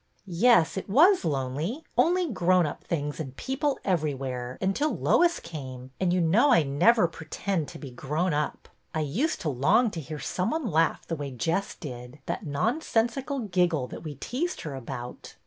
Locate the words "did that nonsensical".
11.75-13.41